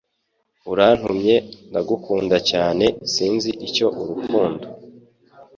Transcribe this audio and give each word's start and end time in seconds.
Urantumye. 0.71 1.35
Ndagukunda 1.69 2.37
cyane, 2.49 2.85
sinzi 3.13 3.51
icyo 3.67 3.87
urukundo 4.01 4.65